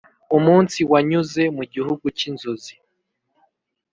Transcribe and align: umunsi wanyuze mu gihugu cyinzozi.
umunsi 0.37 0.79
wanyuze 0.91 1.43
mu 1.57 1.63
gihugu 1.73 2.05
cyinzozi. 2.17 2.73